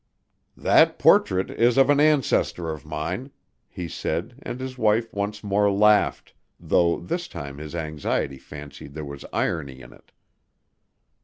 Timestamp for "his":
4.59-4.75, 7.59-7.75